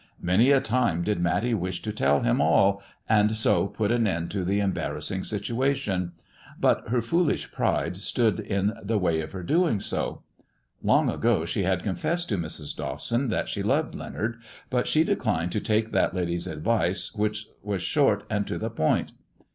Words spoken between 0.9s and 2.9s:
did Matty wish to tell him all,